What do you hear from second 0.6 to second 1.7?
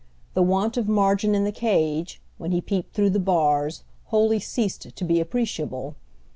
of margin in the